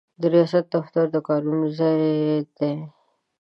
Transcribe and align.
د 0.21 0.23
ریاست 0.33 0.65
دفتر 0.75 1.05
د 1.11 1.17
کارونو 1.27 1.65
ځای 1.79 2.01
دی. 2.57 2.73